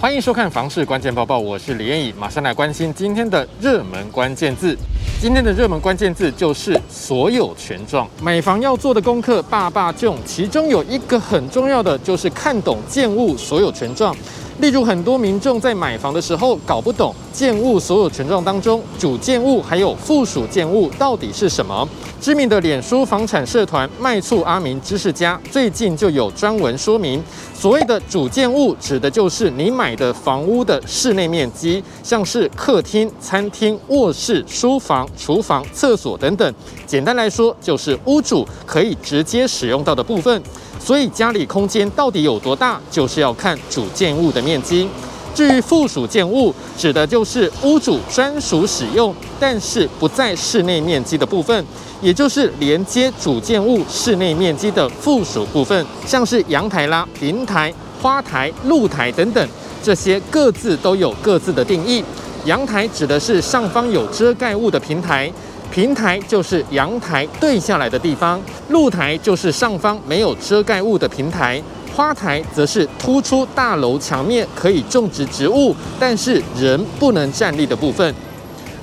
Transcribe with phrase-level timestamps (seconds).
[0.00, 4.74] 欢迎收看房市关键报报，我是李彦以，马上来关心今天的热门关键字。
[5.20, 8.08] 今天的热门关键字就是所有权状。
[8.22, 14.16] 买房要做的功课，爸爸囧，其中有一个很重要的，就是看懂建物所有权状。
[14.60, 21.88] 例如，很多民众在买房的时候搞不懂建物所有权状当中主建物还有附属建物到底是什么。
[22.20, 27.22] 知名的脸书房产社团卖厝阿明知识家最近就有专文说明，
[27.54, 36.54] 所谓的主建物指的就是你买的房屋的室内面积，像是客厅、餐厅、卧室、书房、厨房、厕所等等。
[36.86, 40.42] 简单来说，就是屋主可以直接使用到的部分。
[40.82, 44.88] 所以家里空间到底有多大，就是要看主建物的面面积。
[45.32, 51.64] 至于附属建物，指的就是屋主专属使用，但是不在室内面积的部分，
[52.02, 59.48] 也就是连接主建物室内面积的附属部分，像是阳台啦、平台、花台、露台等等，
[59.80, 62.04] 这些各自都有各自的定义。
[62.44, 65.32] 阳台指的是上方有遮盖物的平台。
[65.70, 71.62] 平台就是阳台对下来的地方，露台就是上方没有遮盖物的平台，
[72.00, 78.14] 花台则是突出大楼墙面可以种植植物，但是人不能站立的部分。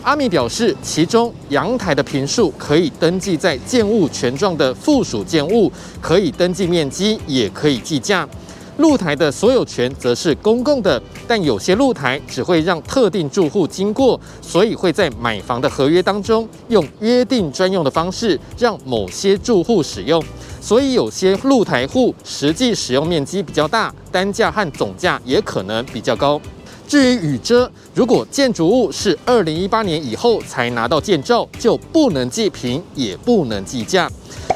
[0.04, 8.30] 阿米表示，其中阳台的坪数可以登记在建物权状的附属建物，可以登记面积，也可以计价。
[8.78, 20.24] 露台的所有权则是公共的，但有些露台只会让特定住户经过，所以会在买房的合约当中用约定专用的方式让某些住户使用，
[20.68, 26.42] 所以有些露台户实际使用面积比较大，单价和总价也可能比较高。
[26.86, 34.12] 至于雨遮，如果建筑物是二零一八年以后才拿到建照，就不能计平，也不能计价。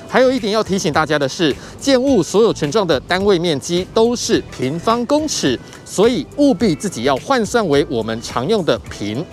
[0.09, 9.25] 还有一点要提醒大家的是，建物所有权状的单位面积都是平方公尺，所以务必自己要换算为我们常用的平。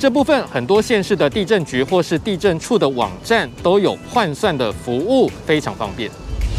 [0.00, 6.10] 这部分很多县市的地震局或是地震处的网站都有换算的服务，非常方便。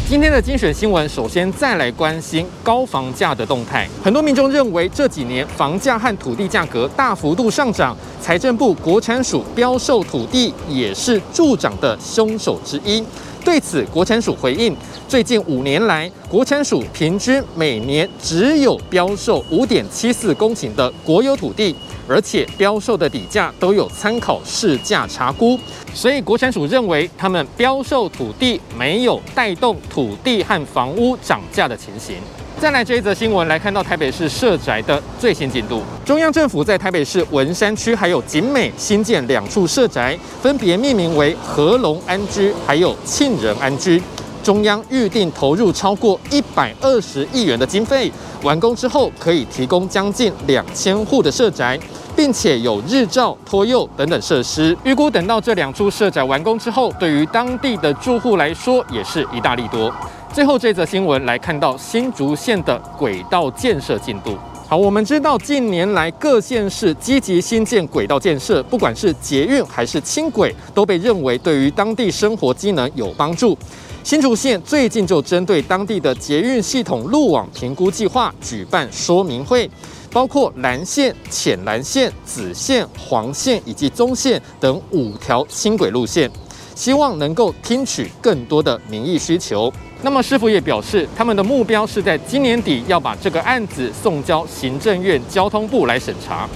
[0.08, 3.88] 今天的精选新闻，首先再来关心高房价的动态。
[4.00, 13.02] 很多民众认为这几年房价和土地价格大幅度上涨，财政部国产署标售土地也是助长的凶手之一。
[13.44, 14.76] 对此，国产署回应：
[15.08, 21.74] 最近五年来，国产署平均每年只有标售五点七四公顷的国有土地，
[22.06, 25.58] 而且标售的底价都有参考市价查估，
[25.92, 32.14] 所以国产署认为他们标售土地没有带动土地和房屋涨价的情形。
[32.62, 35.82] 再来这一则新闻，来看到台北市社宅的最新进度。
[36.04, 44.00] 中央政府在台北市文山区还有景美新建两处社宅，分别命名为和隆安居还有庆仁安居。
[44.44, 48.08] 中央预定投入超过一百二十亿元的经费，
[48.44, 51.76] 完工之后可以提供将近两千户的社宅，
[52.14, 54.76] 并且有日照、托幼等等设施。
[54.84, 59.92] 预估等到这两处社宅完工之后，对于当地的住户来说也是一大利多。
[60.32, 64.34] 最后这则新闻来看到新竹县的轨道建设进度。
[64.66, 73.56] 好，我们知道近年来各县市积极新建轨道建设，不管是捷运还是轻轨，都被认为对于当地生活机能有帮助。
[74.02, 79.70] 新竹县最近就针对当地的捷运系统路网评估计划举办说明会，
[80.10, 86.30] 包括蓝线、浅蓝线、紫线、黄线以及棕线等五条轻轨路线。
[86.74, 89.72] 希望能够听取更多的民意需求。
[90.02, 96.48] 那么师傅也表示，他们的目标是在今年底要把这个案子送交行政院交通部来审查。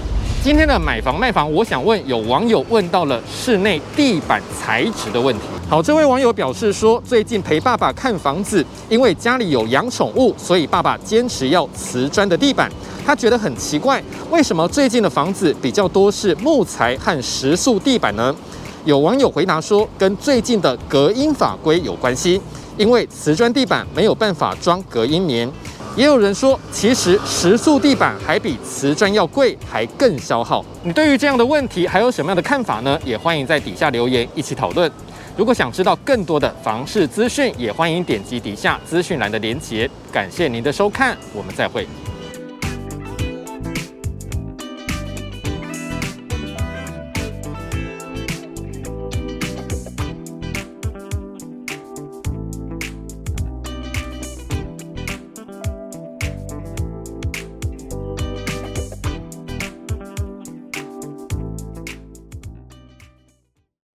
[0.42, 5.42] 今天的买房卖房，我想问有网友问到了室内地板材质的问题。
[5.68, 12.70] 好，这位网友表示说，最近陪爸爸看房子，因为家里有养宠物，所以爸爸坚持要瓷砖的地板。
[13.04, 14.00] 他觉得很奇怪，
[14.30, 18.34] 为什么最近的房子比较多是木材和石塑地板呢？
[18.86, 22.40] 有网友回答说，跟最近的隔音法规有关系，
[22.76, 25.50] 因为瓷砖地板没有办法装隔音棉。
[25.96, 30.64] 也有人说，其实石塑地板还比瓷砖要贵，还更消耗。
[30.84, 32.96] 你对于这样的问题还有什么样的看法呢？
[33.04, 34.88] 也欢迎在底下留言一起讨论。
[35.36, 39.90] 如果想知道更多的房市资讯，也欢迎点击底下资讯栏的连结。
[40.12, 41.84] 感谢您的收看，我们再会。